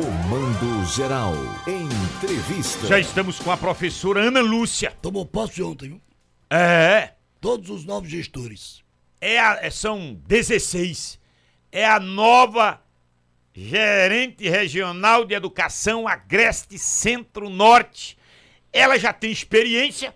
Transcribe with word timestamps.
Comando 0.00 0.84
Geral. 0.86 1.34
Entrevista. 1.66 2.86
Já 2.86 3.00
estamos 3.00 3.40
com 3.40 3.50
a 3.50 3.56
professora 3.56 4.20
Ana 4.20 4.40
Lúcia. 4.40 4.92
Tomou 5.02 5.26
posse 5.26 5.60
ontem, 5.64 5.88
viu? 5.88 6.00
É. 6.48 7.14
Todos 7.40 7.68
os 7.70 7.84
novos 7.84 8.08
gestores. 8.08 8.84
É 9.20 9.40
a, 9.40 9.58
é- 9.60 9.68
são 9.68 10.14
16. 10.28 11.18
É 11.72 11.84
a 11.84 11.98
nova 11.98 12.80
gerente 13.52 14.48
regional 14.48 15.24
de 15.24 15.34
educação 15.34 16.06
Agreste 16.06 16.78
Centro-Norte. 16.78 18.16
Ela 18.72 18.96
já 18.96 19.12
tem 19.12 19.32
experiência 19.32 20.14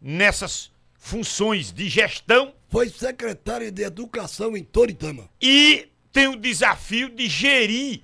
nessas 0.00 0.70
funções 0.94 1.72
de 1.72 1.88
gestão 1.88 2.54
Foi 2.68 2.88
secretária 2.88 3.72
de 3.72 3.82
Educação 3.82 4.56
em 4.56 4.62
Toritama. 4.62 5.28
e 5.40 5.88
tem 6.12 6.28
o 6.28 6.36
desafio 6.36 7.08
de 7.10 7.26
gerir. 7.28 8.02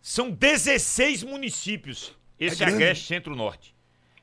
São 0.00 0.30
16 0.30 1.22
municípios. 1.22 2.14
Esse 2.38 2.62
É. 2.62 2.66
Agreste 2.66 3.06
Centro-Norte. 3.06 3.74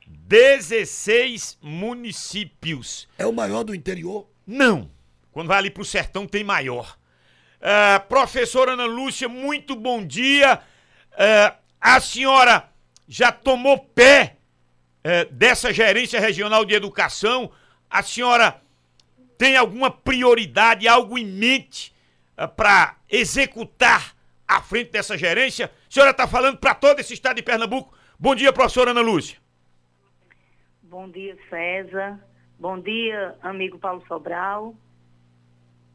16 0.07 1.57
municípios. 1.61 3.07
É 3.17 3.25
o 3.25 3.33
maior 3.33 3.63
do 3.63 3.75
interior. 3.75 4.27
Não. 4.45 4.89
Quando 5.31 5.49
vai 5.49 5.57
ali 5.57 5.69
pro 5.69 5.85
sertão 5.85 6.25
tem 6.25 6.43
maior. 6.43 6.97
Ah, 7.61 8.03
professora 8.07 8.73
Ana 8.73 8.85
Lúcia, 8.85 9.27
muito 9.27 9.75
bom 9.75 10.03
dia. 10.03 10.61
Ah, 11.17 11.55
a 11.79 11.99
senhora 11.99 12.69
já 13.07 13.31
tomou 13.31 13.77
pé 13.77 14.37
eh, 15.03 15.25
dessa 15.25 15.71
gerência 15.71 16.19
regional 16.19 16.65
de 16.65 16.73
educação? 16.73 17.51
A 17.89 18.01
senhora 18.01 18.61
tem 19.37 19.55
alguma 19.55 19.91
prioridade, 19.91 20.87
algo 20.87 21.17
em 21.17 21.25
mente 21.25 21.93
para 22.55 22.97
executar 23.09 24.16
à 24.47 24.61
frente 24.61 24.91
dessa 24.91 25.17
gerência? 25.17 25.65
A 25.65 25.69
senhora 25.89 26.11
está 26.11 26.27
falando 26.27 26.57
para 26.57 26.73
todo 26.73 26.99
esse 26.99 27.13
estado 27.13 27.35
de 27.35 27.43
Pernambuco. 27.43 27.95
Bom 28.19 28.33
dia, 28.33 28.53
professora 28.53 28.91
Ana 28.91 29.01
Lúcia. 29.01 29.37
Bom 30.83 31.09
dia, 31.09 31.37
César. 31.49 32.19
Bom 32.59 32.79
dia, 32.79 33.35
amigo 33.41 33.77
Paulo 33.77 34.03
Sobral. 34.07 34.73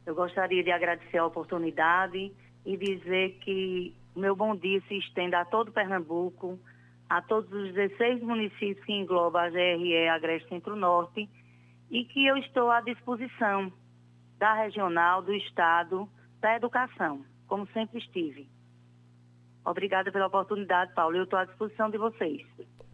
Eu 0.05 0.15
gostaria 0.15 0.63
de 0.63 0.71
agradecer 0.71 1.19
a 1.19 1.27
oportunidade 1.27 2.33
e 2.65 2.77
dizer 2.77 3.39
que 3.41 3.95
o 4.15 4.21
meu 4.21 4.37
bom 4.37 4.55
dia 4.55 4.81
se 4.89 4.99
estende 4.99 5.35
a 5.35 5.45
todo 5.45 5.73
Pernambuco, 5.73 6.59
a 7.09 7.23
todos 7.23 7.53
os 7.53 7.73
16 7.73 8.23
municípios 8.23 8.85
que 8.85 8.93
engloba 8.93 9.43
a 9.43 9.51
GRE 9.51 10.09
Agreste 10.09 10.49
Centro-Norte 10.49 11.29
e 11.91 12.05
que 12.05 12.27
eu 12.27 12.37
estou 12.37 12.71
à 12.71 12.81
disposição 12.81 13.73
da 14.39 14.55
regional, 14.55 15.23
do 15.23 15.35
Estado, 15.35 16.09
da 16.41 16.57
educação, 16.57 17.25
como 17.53 17.69
sempre 17.75 17.99
estive. 17.99 18.49
Obrigada 19.63 20.11
pela 20.11 20.27
oportunidade, 20.27 20.95
Paulo. 20.95 21.15
Eu 21.19 21.25
estou 21.25 21.39
à 21.39 21.45
disposição 21.45 21.91
de 21.91 21.99
vocês. 21.99 22.41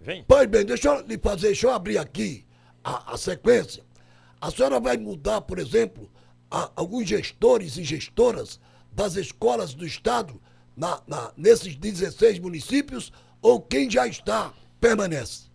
Vem. 0.01 0.25
Pois 0.27 0.48
bem, 0.48 0.67
deixa 0.67 0.89
eu 0.89 1.06
lhe 1.06 1.17
fazer, 1.17 1.47
deixa 1.47 1.69
eu 1.69 1.70
abrir 1.73 1.97
aqui 1.97 2.45
a, 2.83 3.12
a 3.12 3.17
sequência. 3.17 3.84
A 4.41 4.51
senhora 4.51 4.81
vai 4.81 4.97
mudar, 4.97 5.42
por 5.42 5.61
exemplo, 5.61 6.11
a- 6.51 6.73
alguns 6.75 7.09
gestores 7.09 7.77
e 7.77 7.84
gestoras 7.84 8.61
das 8.91 9.14
escolas 9.14 9.75
do 9.75 9.86
Estado 9.86 10.41
na- 10.77 11.01
na- 11.06 11.33
nesses 11.36 11.77
16 11.77 12.41
municípios 12.41 13.12
ou 13.41 13.61
quem 13.62 13.89
já 13.89 14.09
está 14.09 14.53
permanece? 14.81 15.48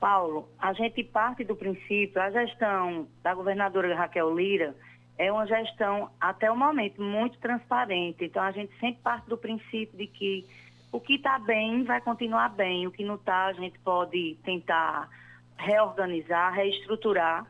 Paulo, 0.00 0.48
a 0.58 0.72
gente 0.72 1.04
parte 1.04 1.44
do 1.44 1.54
princípio, 1.54 2.18
a 2.18 2.30
gestão 2.30 3.06
da 3.22 3.34
governadora 3.34 3.94
Raquel 3.94 4.34
Lira 4.34 4.74
é 5.18 5.30
uma 5.32 5.46
gestão, 5.46 6.10
até 6.20 6.50
o 6.50 6.56
momento, 6.56 7.02
muito 7.02 7.36
transparente. 7.38 8.24
Então, 8.24 8.42
a 8.42 8.52
gente 8.52 8.72
sempre 8.78 9.02
parte 9.02 9.28
do 9.28 9.36
princípio 9.36 9.98
de 9.98 10.06
que 10.06 10.46
o 10.92 11.00
que 11.00 11.16
está 11.16 11.38
bem 11.38 11.82
vai 11.84 12.00
continuar 12.00 12.50
bem, 12.50 12.86
o 12.86 12.90
que 12.90 13.04
não 13.04 13.16
está, 13.16 13.46
a 13.46 13.52
gente 13.52 13.78
pode 13.80 14.38
tentar 14.44 15.08
reorganizar, 15.56 16.54
reestruturar, 16.54 17.46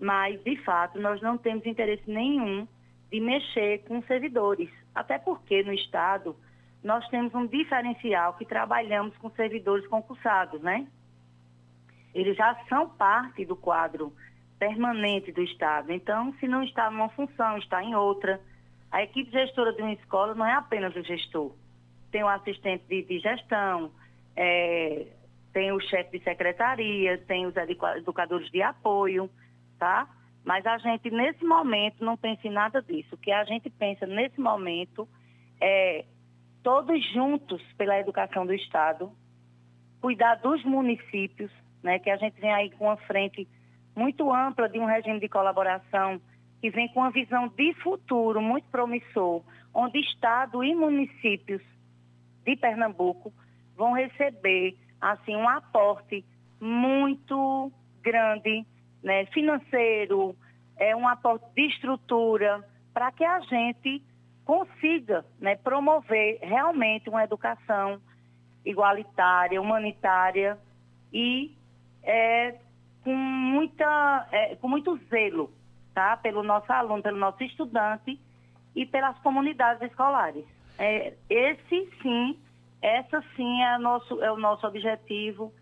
mas, 0.00 0.42
de 0.42 0.56
fato, 0.64 0.98
nós 0.98 1.20
não 1.20 1.36
temos 1.36 1.66
interesse 1.66 2.10
nenhum 2.10 2.66
de 3.12 3.20
mexer 3.20 3.84
com 3.86 4.02
servidores, 4.02 4.70
até 4.94 5.18
porque 5.18 5.62
no 5.62 5.72
Estado 5.72 6.34
nós 6.82 7.06
temos 7.08 7.34
um 7.34 7.46
diferencial 7.46 8.34
que 8.34 8.44
trabalhamos 8.44 9.16
com 9.18 9.30
servidores 9.30 9.86
concursados, 9.86 10.60
né? 10.60 10.86
eles 12.14 12.36
já 12.36 12.54
são 12.68 12.88
parte 12.88 13.44
do 13.44 13.56
quadro 13.56 14.14
permanente 14.58 15.32
do 15.32 15.42
Estado. 15.42 15.92
Então, 15.92 16.32
se 16.34 16.48
não 16.48 16.62
está 16.62 16.90
numa 16.90 17.08
função, 17.10 17.58
está 17.58 17.82
em 17.82 17.94
outra. 17.94 18.40
A 18.90 19.02
equipe 19.02 19.30
gestora 19.30 19.72
de 19.72 19.82
uma 19.82 19.92
escola 19.92 20.34
não 20.34 20.46
é 20.46 20.52
apenas 20.52 20.94
o 20.94 21.02
gestor. 21.02 21.52
Tem 22.10 22.22
o 22.22 22.28
assistente 22.28 22.84
de, 22.88 23.02
de 23.02 23.18
gestão, 23.18 23.90
é, 24.36 25.06
tem 25.52 25.72
o 25.72 25.80
chefe 25.80 26.18
de 26.18 26.24
secretaria, 26.24 27.18
tem 27.26 27.46
os 27.46 27.56
educa- 27.56 27.98
educadores 27.98 28.50
de 28.50 28.62
apoio, 28.62 29.28
tá? 29.78 30.08
Mas 30.44 30.64
a 30.66 30.78
gente, 30.78 31.10
nesse 31.10 31.44
momento, 31.44 32.04
não 32.04 32.16
pensa 32.16 32.46
em 32.46 32.52
nada 32.52 32.82
disso. 32.82 33.14
O 33.14 33.18
que 33.18 33.32
a 33.32 33.44
gente 33.44 33.70
pensa 33.70 34.06
nesse 34.06 34.40
momento 34.40 35.08
é 35.60 36.04
todos 36.62 37.04
juntos 37.12 37.62
pela 37.76 37.98
educação 37.98 38.46
do 38.46 38.54
Estado, 38.54 39.10
cuidar 40.00 40.36
dos 40.36 40.62
municípios, 40.64 41.50
né, 41.82 41.98
que 41.98 42.10
a 42.10 42.16
gente 42.16 42.40
vem 42.40 42.52
aí 42.52 42.70
com 42.70 42.84
uma 42.84 42.96
frente 42.96 43.48
muito 43.94 44.32
ampla 44.32 44.68
de 44.68 44.78
um 44.78 44.86
regime 44.86 45.20
de 45.20 45.28
colaboração 45.28 46.20
que 46.60 46.70
vem 46.70 46.88
com 46.88 47.00
uma 47.00 47.10
visão 47.10 47.48
de 47.48 47.74
futuro 47.74 48.40
muito 48.40 48.66
promissor, 48.68 49.42
onde 49.72 49.98
Estado 50.00 50.64
e 50.64 50.74
municípios 50.74 51.62
de 52.44 52.56
Pernambuco 52.56 53.32
vão 53.76 53.92
receber 53.92 54.76
assim 55.00 55.36
um 55.36 55.48
aporte 55.48 56.24
muito 56.60 57.70
grande, 58.02 58.64
né, 59.02 59.26
financeiro, 59.26 60.34
é 60.76 60.94
um 60.96 61.06
aporte 61.06 61.44
de 61.54 61.66
estrutura 61.66 62.64
para 62.92 63.12
que 63.12 63.24
a 63.24 63.40
gente 63.40 64.02
consiga, 64.44 65.24
né, 65.38 65.56
promover 65.56 66.38
realmente 66.40 67.08
uma 67.08 67.24
educação 67.24 68.00
igualitária, 68.64 69.60
humanitária 69.60 70.58
e 71.12 71.54
é, 72.02 72.54
com, 73.04 73.14
muita, 73.14 74.26
é, 74.32 74.56
com 74.56 74.68
muito 74.68 74.98
zelo, 75.10 75.52
tá? 75.94 76.16
Pelo 76.16 76.42
nosso 76.42 76.72
aluno, 76.72 77.02
pelo 77.02 77.18
nosso 77.18 77.42
estudante 77.44 78.18
e 78.74 78.86
pelas 78.86 79.16
comunidades 79.18 79.82
escolares. 79.82 80.44
É, 80.78 81.12
esse 81.28 81.88
sim, 82.02 82.36
essa 82.82 83.22
sim 83.36 83.62
é, 83.62 83.78
nosso, 83.78 84.22
é 84.22 84.32
o 84.32 84.38
nosso 84.38 84.66
objetivo, 84.66 85.52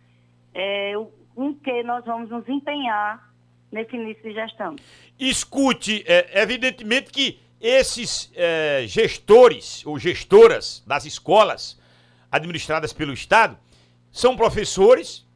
é, 0.54 0.96
o, 0.96 1.10
com 1.34 1.54
que 1.54 1.82
nós 1.82 2.04
vamos 2.04 2.30
nos 2.30 2.48
empenhar 2.48 3.30
nesse 3.70 3.96
início 3.96 4.22
de 4.22 4.32
gestão. 4.32 4.76
Escute, 5.18 6.04
é, 6.06 6.40
evidentemente 6.40 7.10
que 7.10 7.40
esses 7.60 8.30
é, 8.34 8.84
gestores 8.86 9.84
ou 9.84 9.98
gestoras 9.98 10.82
das 10.86 11.04
escolas 11.04 11.80
administradas 12.30 12.92
pelo 12.92 13.12
Estado 13.12 13.58
são 14.10 14.36
professores 14.36 15.26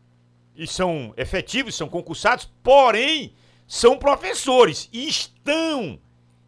e 0.56 0.66
são 0.66 1.12
efetivos, 1.16 1.74
são 1.74 1.88
concursados, 1.88 2.50
porém 2.62 3.34
são 3.66 3.98
professores 3.98 4.88
e 4.92 5.08
estão, 5.08 5.98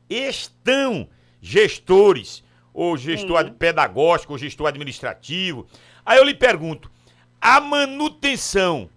estão 0.09 1.09
gestores, 1.41 2.45
ou 2.73 2.97
gestor 2.97 3.45
Sim. 3.45 3.53
pedagógico, 3.53 4.33
ou 4.33 4.39
gestor 4.39 4.69
administrativo. 4.69 5.67
Aí 6.07 6.19
eu 6.19 6.25
lhe 6.25 6.35
pergunto, 6.35 6.91
a 7.41 7.61
manutenção 7.61 8.89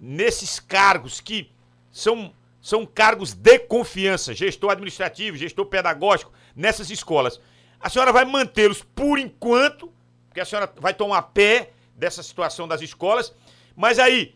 nesses 0.00 0.58
cargos 0.58 1.20
que 1.20 1.50
são, 1.90 2.32
são 2.60 2.86
cargos 2.86 3.34
de 3.34 3.58
confiança, 3.58 4.34
gestor 4.34 4.70
administrativo, 4.70 5.36
gestor 5.36 5.66
pedagógico, 5.66 6.32
nessas 6.54 6.90
escolas, 6.90 7.40
a 7.80 7.88
senhora 7.88 8.12
vai 8.12 8.24
mantê-los 8.24 8.82
por 8.82 9.18
enquanto, 9.18 9.92
porque 10.28 10.40
a 10.40 10.44
senhora 10.44 10.72
vai 10.78 10.94
tomar 10.94 11.22
pé 11.22 11.70
dessa 11.94 12.22
situação 12.22 12.66
das 12.66 12.80
escolas, 12.80 13.34
mas 13.74 13.98
aí 13.98 14.34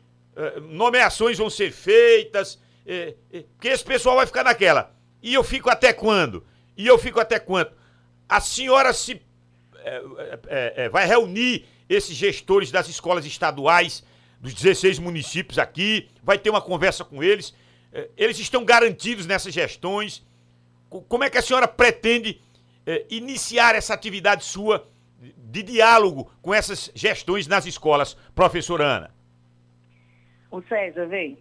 nomeações 0.71 1.39
vão 1.39 1.51
ser 1.51 1.73
feitas, 1.73 2.59
eh, 2.87 3.15
eh, 3.33 3.45
porque 3.55 3.69
esse 3.69 3.85
pessoal 3.85 4.17
vai 4.17 4.27
ficar 4.27 4.45
naquela. 4.45 4.95
E 5.23 5.35
eu 5.35 5.45
fico 5.45 5.69
até 5.71 5.93
quando? 5.93 6.45
E 6.77 6.87
eu 6.87 6.99
fico 6.99 7.21
até 7.21 7.39
quando? 7.39 7.71
A 8.29 8.41
senhora 8.41 8.93
se 8.93 9.21
eh, 9.85 10.03
eh, 10.47 10.75
eh, 10.77 10.89
vai 10.89 11.07
reunir 11.07 11.67
esses 11.89 12.17
gestores 12.17 12.71
das 12.71 12.89
escolas 12.89 13.27
estaduais, 13.27 14.03
dos 14.41 14.55
16 14.55 14.99
municípios 14.99 15.59
aqui, 15.59 16.09
vai 16.23 16.39
ter 16.39 16.49
uma 16.51 16.63
conversa 16.63 17.05
com 17.05 17.23
eles. 17.23 17.53
Eles 18.17 18.39
estão 18.39 18.65
garantidos 18.65 19.27
nessas 19.27 19.53
gestões. 19.53 20.23
Co- 20.89 21.03
Como 21.03 21.25
é 21.25 21.29
que 21.29 21.37
a 21.37 21.43
senhora 21.43 21.67
pretende 21.69 22.41
iniciar 23.11 23.75
essa 23.75 23.93
atividade 23.93 24.45
sua 24.45 24.89
de 25.37 25.63
diálogo 25.63 26.33
com 26.41 26.55
essas 26.55 26.91
gestões 26.95 27.47
nas 27.49 27.67
escolas, 27.67 28.17
professora 28.35 28.85
Ana? 28.85 29.15
O 30.51 30.63
César, 30.63 31.07
vê, 31.07 31.39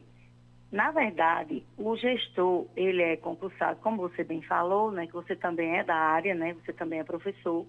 na 0.72 0.92
verdade, 0.92 1.64
o 1.78 1.96
gestor, 1.96 2.68
ele 2.76 3.02
é 3.02 3.18
concursado, 3.18 3.80
como 3.82 3.98
você 3.98 4.24
bem 4.24 4.42
falou, 4.44 4.92
né, 4.92 5.08
que 5.08 5.14
você 5.14 5.36
também 5.36 5.78
é 5.78 5.84
da 5.84 5.96
área, 5.96 6.36
né, 6.36 6.54
você 6.54 6.72
também 6.72 7.00
é 7.00 7.04
professor, 7.04 7.66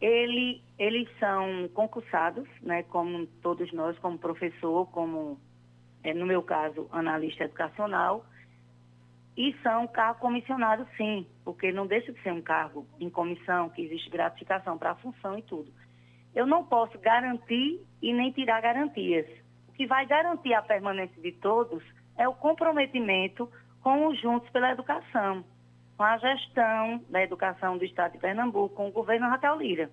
Ele, 0.00 0.60
eles 0.78 1.08
são 1.18 1.68
concursados, 1.74 2.48
né, 2.60 2.82
como 2.84 3.26
todos 3.40 3.72
nós, 3.72 3.96
como 3.98 4.18
professor, 4.18 4.86
como, 4.90 5.38
é, 6.02 6.12
no 6.12 6.26
meu 6.26 6.42
caso, 6.42 6.88
analista 6.90 7.44
educacional, 7.44 8.24
e 9.36 9.54
são 9.62 9.86
cargo 9.86 10.20
comissionado, 10.20 10.86
sim, 10.96 11.26
porque 11.44 11.70
não 11.70 11.86
deixa 11.86 12.12
de 12.12 12.20
ser 12.22 12.32
um 12.32 12.42
cargo 12.42 12.86
em 12.98 13.08
comissão, 13.08 13.68
que 13.70 13.82
existe 13.82 14.10
gratificação 14.10 14.76
para 14.76 14.90
a 14.90 14.96
função 14.96 15.38
e 15.38 15.42
tudo. 15.42 15.70
Eu 16.34 16.46
não 16.46 16.64
posso 16.64 16.98
garantir 16.98 17.80
e 18.00 18.12
nem 18.12 18.32
tirar 18.32 18.60
garantias. 18.60 19.26
Que 19.74 19.86
vai 19.86 20.06
garantir 20.06 20.54
a 20.54 20.62
permanência 20.62 21.20
de 21.20 21.32
todos 21.32 21.82
é 22.16 22.28
o 22.28 22.34
comprometimento 22.34 23.50
com 23.82 24.06
os 24.06 24.20
Juntos 24.20 24.48
pela 24.50 24.70
Educação, 24.70 25.44
com 25.96 26.02
a 26.02 26.18
gestão 26.18 27.02
da 27.08 27.22
educação 27.22 27.76
do 27.76 27.84
Estado 27.84 28.12
de 28.12 28.18
Pernambuco, 28.18 28.74
com 28.74 28.88
o 28.88 28.92
governo 28.92 29.28
Raquel 29.28 29.56
Lira. 29.56 29.90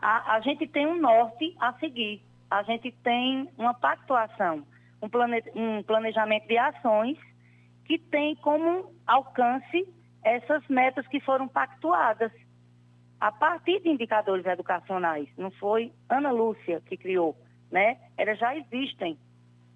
A, 0.00 0.36
a 0.36 0.40
gente 0.40 0.66
tem 0.66 0.86
um 0.86 1.00
norte 1.00 1.54
a 1.60 1.72
seguir, 1.74 2.22
a 2.50 2.62
gente 2.62 2.90
tem 3.02 3.48
uma 3.56 3.74
pactuação, 3.74 4.66
um, 5.00 5.08
plane, 5.08 5.42
um 5.54 5.82
planejamento 5.82 6.46
de 6.46 6.58
ações 6.58 7.18
que 7.84 7.98
tem 7.98 8.34
como 8.36 8.92
alcance 9.06 9.86
essas 10.24 10.66
metas 10.68 11.06
que 11.08 11.20
foram 11.20 11.48
pactuadas 11.48 12.32
a 13.20 13.30
partir 13.30 13.80
de 13.80 13.88
indicadores 13.88 14.44
educacionais. 14.46 15.28
Não 15.36 15.50
foi 15.52 15.92
Ana 16.08 16.30
Lúcia 16.30 16.80
que 16.86 16.96
criou, 16.96 17.36
né? 17.72 17.96
Elas 18.16 18.38
já 18.38 18.54
existem 18.56 19.18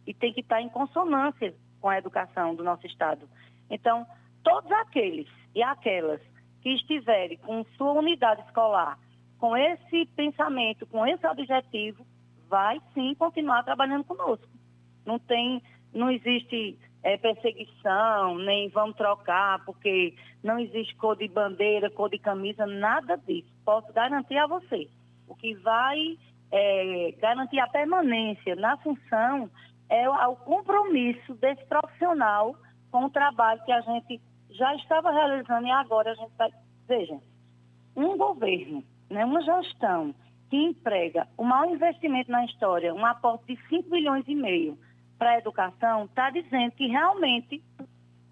e 0.06 0.14
tem 0.14 0.32
que 0.32 0.40
estar 0.40 0.60
em 0.60 0.68
consonância 0.68 1.54
com 1.80 1.88
a 1.88 1.98
educação 1.98 2.54
do 2.54 2.62
nosso 2.62 2.86
Estado. 2.86 3.28
Então, 3.68 4.06
todos 4.44 4.70
aqueles 4.70 5.26
e 5.54 5.62
aquelas 5.62 6.20
que 6.60 6.70
estiverem 6.74 7.38
com 7.38 7.64
sua 7.76 7.92
unidade 7.92 8.42
escolar, 8.42 8.98
com 9.38 9.56
esse 9.56 10.06
pensamento, 10.14 10.86
com 10.86 11.06
esse 11.06 11.26
objetivo, 11.26 12.06
vai 12.48 12.80
sim 12.94 13.14
continuar 13.14 13.64
trabalhando 13.64 14.04
conosco. 14.04 14.46
Não 15.04 15.18
tem, 15.18 15.62
não 15.92 16.10
existe 16.10 16.78
é, 17.02 17.16
perseguição, 17.16 18.38
nem 18.38 18.68
vamos 18.68 18.96
trocar, 18.96 19.64
porque 19.64 20.14
não 20.42 20.58
existe 20.58 20.94
cor 20.96 21.16
de 21.16 21.28
bandeira, 21.28 21.90
cor 21.90 22.10
de 22.10 22.18
camisa, 22.18 22.66
nada 22.66 23.16
disso. 23.16 23.52
Posso 23.64 23.92
garantir 23.92 24.36
a 24.38 24.46
você. 24.46 24.88
O 25.28 25.34
que 25.34 25.54
vai 25.54 26.16
é, 26.56 27.12
garantir 27.20 27.60
a 27.60 27.68
permanência 27.68 28.56
na 28.56 28.76
função 28.78 29.50
é 29.88 30.08
o 30.08 30.36
compromisso 30.36 31.34
desse 31.34 31.64
profissional 31.66 32.56
com 32.90 33.04
o 33.04 33.10
trabalho 33.10 33.62
que 33.64 33.72
a 33.72 33.80
gente 33.82 34.20
já 34.50 34.74
estava 34.76 35.10
realizando 35.10 35.66
e 35.66 35.70
agora 35.70 36.12
a 36.12 36.14
gente 36.14 36.32
vai. 36.36 36.50
Veja, 36.88 37.18
um 37.94 38.16
governo, 38.16 38.82
né, 39.10 39.24
uma 39.24 39.42
gestão 39.42 40.14
que 40.48 40.56
emprega 40.56 41.28
o 41.36 41.44
maior 41.44 41.70
investimento 41.70 42.30
na 42.30 42.44
história, 42.46 42.94
um 42.94 43.04
aporte 43.04 43.54
de 43.54 43.68
5 43.68 43.90
bilhões 43.90 44.24
e 44.26 44.34
meio 44.34 44.78
para 45.18 45.32
a 45.32 45.38
educação, 45.38 46.04
está 46.04 46.30
dizendo 46.30 46.72
que 46.72 46.86
realmente 46.86 47.62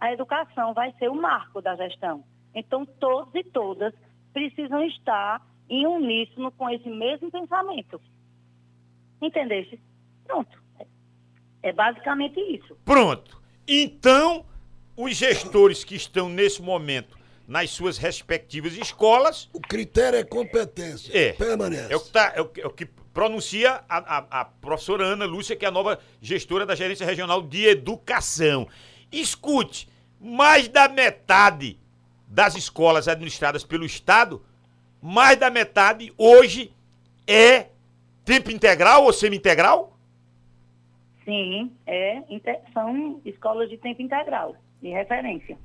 a 0.01 0.13
educação 0.13 0.73
vai 0.73 0.93
ser 0.93 1.11
o 1.11 1.15
marco 1.15 1.61
da 1.61 1.75
gestão. 1.77 2.25
Então, 2.55 2.87
todos 2.87 3.35
e 3.35 3.43
todas 3.43 3.93
precisam 4.33 4.83
estar 4.85 5.43
em 5.69 5.87
uníssono 5.87 6.53
com 6.53 6.71
esse 6.71 6.89
mesmo 6.89 7.31
pensamento. 7.31 8.01
Entendeste? 9.25 9.81
Pronto. 10.27 10.63
É 11.63 11.73
basicamente 11.73 12.39
isso. 12.41 12.77
Pronto. 12.85 13.41
Então, 13.67 14.45
os 14.95 15.17
gestores 15.17 15.83
que 15.83 15.95
estão 15.95 16.29
nesse 16.29 16.61
momento 16.61 17.19
nas 17.49 17.71
suas 17.71 17.97
respectivas 17.97 18.75
escolas. 18.75 19.49
O 19.53 19.61
critério 19.61 20.19
é 20.19 20.25
competência. 20.25 21.11
É. 21.17 21.33
Permanece. 21.33 21.93
É 21.93 21.97
o 21.97 22.01
que, 22.01 22.11
tá, 22.11 22.33
é 22.35 22.43
o, 22.43 22.51
é 22.59 22.67
o 22.67 22.71
que 22.71 22.87
pronuncia 22.87 23.83
a, 23.89 24.19
a, 24.19 24.41
a, 24.41 24.45
professora 24.45 25.05
Ana 25.05 25.25
Lúcia, 25.25 25.57
que 25.57 25.65
é 25.65 25.69
a 25.69 25.71
nova 25.71 25.99
gestora 26.21 26.67
da 26.67 26.75
Gerência 26.75 27.07
Regional 27.07 27.41
de 27.41 27.65
Educação. 27.65 28.69
Escute, 29.11 29.89
mais 30.21 30.69
da 30.69 30.87
metade 30.87 31.79
das 32.27 32.57
escolas 32.57 33.09
administradas 33.09 33.65
pelo 33.65 33.87
Estado, 33.87 34.45
mais 35.01 35.39
da 35.39 35.49
metade 35.49 36.13
hoje 36.19 36.73
é 37.27 37.69
tempo 38.25 38.51
integral 38.51 39.05
ou 39.05 39.13
semi-integral? 39.13 39.97
Sim, 41.25 41.73
é, 41.87 42.23
são 42.73 43.21
escolas 43.25 43.69
de 43.71 43.79
tempo 43.79 44.03
integral, 44.03 44.57
de 44.81 44.89
referência. 44.91 45.59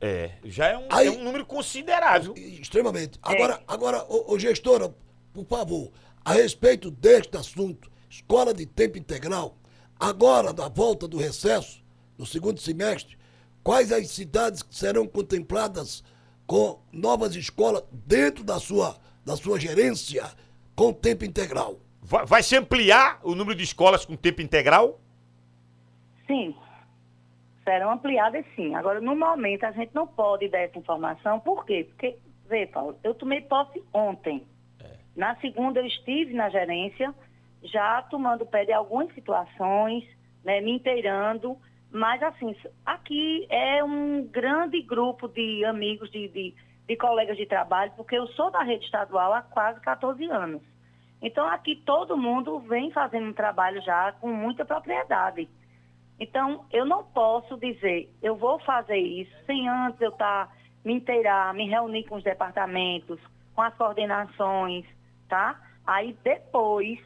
É, 0.00 0.30
já 0.44 0.68
é 0.68 0.78
um, 0.78 0.86
Aí, 0.90 1.08
é 1.08 1.10
um 1.10 1.22
número 1.22 1.44
considerável. 1.44 2.32
Extremamente. 2.34 3.18
Agora, 3.22 3.54
é. 3.54 3.60
agora 3.66 4.04
ô, 4.08 4.32
ô, 4.32 4.38
gestora, 4.38 4.94
por 5.34 5.44
favor, 5.44 5.90
a 6.24 6.32
respeito 6.32 6.90
deste 6.90 7.36
assunto, 7.36 7.90
escola 8.08 8.54
de 8.54 8.64
tempo 8.64 8.96
integral, 8.96 9.56
agora, 9.98 10.52
da 10.54 10.68
volta 10.68 11.06
do 11.06 11.18
recesso, 11.18 11.84
no 12.16 12.24
segundo 12.24 12.58
semestre, 12.58 13.18
quais 13.62 13.92
as 13.92 14.08
cidades 14.08 14.64
serão 14.70 15.06
contempladas 15.06 16.02
com 16.46 16.80
novas 16.90 17.36
escolas 17.36 17.84
dentro 17.92 18.42
da 18.42 18.58
sua, 18.58 18.96
da 19.24 19.36
sua 19.36 19.60
gerência 19.60 20.24
com 20.74 20.92
tempo 20.92 21.24
integral? 21.24 21.76
Vai, 22.02 22.26
vai 22.26 22.42
se 22.42 22.56
ampliar 22.56 23.20
o 23.22 23.34
número 23.34 23.56
de 23.56 23.64
escolas 23.64 24.04
com 24.04 24.16
tempo 24.16 24.42
integral? 24.42 24.98
Sim, 26.26 26.54
serão 27.64 27.92
ampliadas 27.92 28.44
sim. 28.56 28.74
Agora, 28.74 29.00
no 29.00 29.14
momento, 29.14 29.64
a 29.64 29.70
gente 29.70 29.94
não 29.94 30.06
pode 30.06 30.48
dar 30.48 30.58
essa 30.58 30.78
informação. 30.78 31.38
Por 31.38 31.64
quê? 31.64 31.86
Porque, 31.88 32.18
vê, 32.48 32.66
Paulo, 32.66 32.98
eu 33.04 33.14
tomei 33.14 33.40
posse 33.42 33.82
ontem. 33.92 34.44
É. 34.82 34.96
Na 35.14 35.36
segunda, 35.36 35.80
eu 35.80 35.86
estive 35.86 36.34
na 36.34 36.48
gerência, 36.50 37.14
já 37.62 38.02
tomando 38.02 38.44
pé 38.44 38.64
de 38.64 38.72
algumas 38.72 39.14
situações, 39.14 40.04
né, 40.44 40.60
me 40.60 40.72
inteirando. 40.72 41.56
Mas, 41.92 42.22
assim, 42.22 42.54
aqui 42.84 43.46
é 43.50 43.82
um 43.84 44.24
grande 44.24 44.82
grupo 44.82 45.28
de 45.28 45.64
amigos, 45.64 46.10
de, 46.10 46.28
de, 46.28 46.54
de 46.90 46.96
colegas 46.96 47.36
de 47.36 47.46
trabalho, 47.46 47.92
porque 47.96 48.18
eu 48.18 48.26
sou 48.26 48.50
da 48.50 48.64
rede 48.64 48.84
estadual 48.84 49.32
há 49.32 49.42
quase 49.42 49.80
14 49.80 50.24
anos. 50.28 50.60
Então, 51.22 51.46
aqui 51.46 51.76
todo 51.76 52.16
mundo 52.16 52.58
vem 52.58 52.90
fazendo 52.90 53.28
um 53.28 53.32
trabalho 53.32 53.80
já 53.80 54.10
com 54.20 54.26
muita 54.26 54.64
propriedade. 54.64 55.48
Então, 56.18 56.64
eu 56.72 56.84
não 56.84 57.04
posso 57.04 57.56
dizer, 57.58 58.12
eu 58.20 58.34
vou 58.34 58.58
fazer 58.58 58.96
isso 58.96 59.32
sem 59.46 59.68
antes 59.68 60.00
eu 60.00 60.08
estar, 60.08 60.48
tá, 60.48 60.52
me 60.84 60.94
inteirar, 60.94 61.54
me 61.54 61.68
reunir 61.68 62.08
com 62.08 62.16
os 62.16 62.24
departamentos, 62.24 63.20
com 63.54 63.62
as 63.62 63.72
coordenações, 63.76 64.84
tá? 65.28 65.60
Aí 65.86 66.16
depois, 66.24 66.98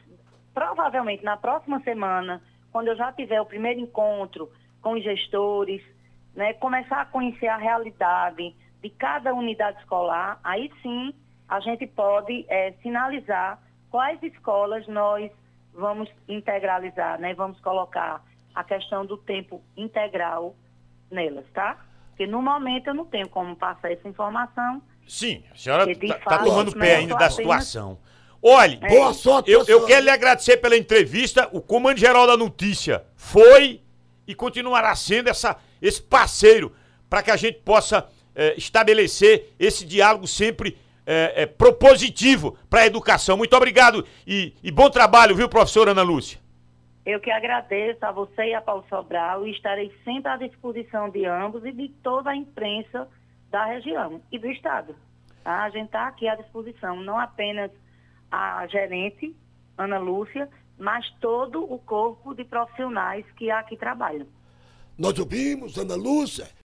provavelmente 0.51 1.23
na 1.23 1.37
próxima 1.37 1.79
semana, 1.81 2.41
quando 2.71 2.87
eu 2.87 2.95
já 2.95 3.11
tiver 3.11 3.39
o 3.39 3.45
primeiro 3.45 3.79
encontro 3.79 4.51
com 4.81 4.93
os 4.93 5.03
gestores, 5.03 5.83
né, 6.33 6.53
começar 6.53 7.01
a 7.01 7.05
conhecer 7.05 7.47
a 7.47 7.57
realidade 7.57 8.55
de 8.85 8.91
cada 8.91 9.33
unidade 9.33 9.79
escolar, 9.79 10.39
aí 10.43 10.71
sim 10.83 11.11
a 11.49 11.59
gente 11.59 11.87
pode 11.87 12.45
é, 12.47 12.71
sinalizar 12.83 13.59
quais 13.89 14.21
escolas 14.21 14.87
nós 14.87 15.31
vamos 15.73 16.07
integralizar, 16.27 17.19
né? 17.19 17.33
Vamos 17.33 17.59
colocar 17.61 18.23
a 18.53 18.63
questão 18.63 19.03
do 19.03 19.17
tempo 19.17 19.63
integral 19.75 20.55
nelas, 21.09 21.45
tá? 21.51 21.83
Porque 22.09 22.27
no 22.27 22.43
momento 22.43 22.87
eu 22.87 22.93
não 22.93 23.05
tenho 23.05 23.27
como 23.27 23.55
passar 23.55 23.91
essa 23.91 24.07
informação. 24.07 24.79
Sim, 25.07 25.43
a 25.51 25.55
senhora 25.55 25.91
está 25.91 26.19
tá 26.19 26.43
tomando 26.43 26.71
pé 26.73 26.79
né, 26.79 26.95
ainda 26.97 27.15
da 27.15 27.29
situação. 27.31 27.97
Olhe, 28.39 28.77
é. 28.83 28.87
boa 28.87 29.13
sorte, 29.13 29.49
eu, 29.49 29.65
eu 29.65 29.87
quero 29.87 30.05
lhe 30.05 30.11
agradecer 30.11 30.57
pela 30.57 30.77
entrevista. 30.77 31.49
O 31.51 31.59
Comando 31.59 31.97
Geral 31.97 32.27
da 32.27 32.37
Notícia 32.37 33.03
foi 33.15 33.81
e 34.27 34.35
continuará 34.35 34.95
sendo 34.95 35.27
essa, 35.27 35.57
esse 35.81 36.03
parceiro 36.03 36.71
para 37.09 37.23
que 37.23 37.31
a 37.31 37.35
gente 37.35 37.59
possa 37.59 38.07
é, 38.35 38.55
estabelecer 38.57 39.53
esse 39.59 39.85
diálogo 39.85 40.27
sempre 40.27 40.77
é, 41.05 41.43
é, 41.43 41.45
propositivo 41.45 42.57
para 42.69 42.81
a 42.81 42.85
educação. 42.85 43.37
Muito 43.37 43.55
obrigado 43.55 44.05
e, 44.25 44.53
e 44.63 44.71
bom 44.71 44.89
trabalho, 44.89 45.35
viu, 45.35 45.47
professora 45.47 45.91
Ana 45.91 46.03
Lúcia? 46.03 46.39
Eu 47.05 47.19
que 47.19 47.29
agradeço 47.29 48.03
a 48.03 48.11
você 48.11 48.45
e 48.45 48.53
a 48.55 48.61
Paulo 48.61 48.83
Sobral 48.89 49.45
e 49.45 49.51
estarei 49.51 49.93
sempre 50.03 50.31
à 50.31 50.37
disposição 50.37 51.09
de 51.09 51.25
ambos 51.25 51.63
e 51.63 51.71
de 51.71 51.89
toda 52.01 52.31
a 52.31 52.35
imprensa 52.35 53.07
da 53.51 53.63
região 53.65 54.19
e 54.31 54.39
do 54.39 54.49
Estado. 54.49 54.95
Tá? 55.43 55.63
A 55.63 55.69
gente 55.69 55.85
está 55.85 56.07
aqui 56.07 56.27
à 56.27 56.35
disposição, 56.35 57.01
não 57.03 57.19
apenas 57.19 57.69
a 58.31 58.65
gerente, 58.67 59.35
Ana 59.77 59.99
Lúcia, 59.99 60.49
mas 60.79 61.05
todo 61.21 61.63
o 61.63 61.77
corpo 61.77 62.33
de 62.33 62.43
profissionais 62.43 63.23
que 63.37 63.51
aqui 63.51 63.77
trabalham. 63.77 64.25
Nós 64.97 65.17
ouvimos, 65.19 65.77
Ana 65.77 65.95
Lúcia, 65.95 66.47